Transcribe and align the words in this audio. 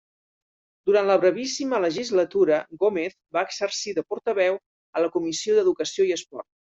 Durant 0.89 1.09
la 1.09 1.17
brevíssima 1.25 1.81
legislatura, 1.83 2.57
Gómez 2.83 3.15
va 3.37 3.43
exercir 3.49 3.93
de 3.99 4.05
portaveu 4.15 4.57
a 5.01 5.05
la 5.05 5.11
comissió 5.19 5.59
d'Educació 5.59 6.07
i 6.09 6.15
Esport. 6.17 6.49